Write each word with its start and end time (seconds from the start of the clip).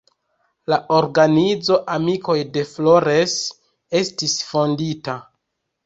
La 0.71 0.79
organizo 0.99 1.77
"amikoj 1.97 2.37
de 2.57 2.65
Flores" 2.73 3.39
estis 4.05 4.39
fondita. 4.53 5.23